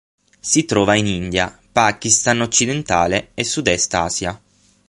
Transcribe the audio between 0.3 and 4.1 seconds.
Si trova in India, Pakistan occidentale e sudest